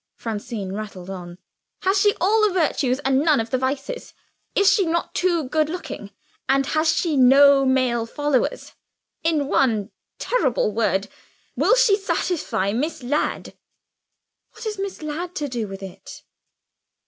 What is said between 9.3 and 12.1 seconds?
one terrible word will she